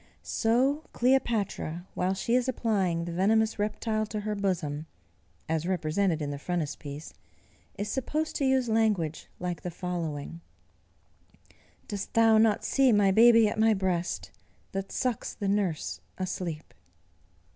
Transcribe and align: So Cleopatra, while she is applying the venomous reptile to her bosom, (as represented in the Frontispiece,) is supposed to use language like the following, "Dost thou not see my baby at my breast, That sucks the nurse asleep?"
So 0.23 0.85
Cleopatra, 0.93 1.85
while 1.93 2.15
she 2.15 2.33
is 2.33 2.49
applying 2.49 3.05
the 3.05 3.11
venomous 3.11 3.59
reptile 3.59 4.07
to 4.07 4.21
her 4.21 4.33
bosom, 4.33 4.87
(as 5.47 5.67
represented 5.67 6.23
in 6.23 6.31
the 6.31 6.39
Frontispiece,) 6.39 7.13
is 7.77 7.87
supposed 7.87 8.35
to 8.37 8.45
use 8.45 8.67
language 8.67 9.27
like 9.39 9.61
the 9.61 9.69
following, 9.69 10.41
"Dost 11.87 12.15
thou 12.15 12.39
not 12.39 12.65
see 12.65 12.91
my 12.91 13.11
baby 13.11 13.47
at 13.47 13.59
my 13.59 13.75
breast, 13.75 14.31
That 14.71 14.91
sucks 14.91 15.35
the 15.35 15.47
nurse 15.47 16.01
asleep?" 16.17 16.73